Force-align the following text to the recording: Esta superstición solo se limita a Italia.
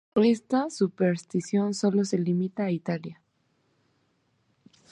Esta 0.25 0.71
superstición 0.71 1.75
solo 1.75 2.05
se 2.05 2.17
limita 2.17 2.63
a 2.63 2.71
Italia. 2.71 3.21